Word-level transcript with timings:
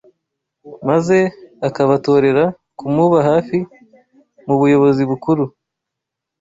maze 0.87 1.17
akabatorera 1.67 2.43
kumuba 2.79 3.19
hafi 3.29 3.57
mu 4.45 4.55
buyobozi 4.59 5.01
bukuru 5.09 5.43